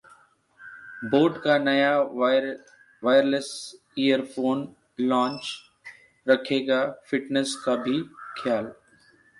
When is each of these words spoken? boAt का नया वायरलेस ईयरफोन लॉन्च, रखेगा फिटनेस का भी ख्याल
boAt 1.11 1.37
का 1.43 1.57
नया 1.57 1.91
वायरलेस 3.03 3.51
ईयरफोन 3.99 4.67
लॉन्च, 5.01 5.53
रखेगा 6.27 6.85
फिटनेस 7.07 7.55
का 7.65 7.75
भी 7.85 8.01
ख्याल 8.37 8.73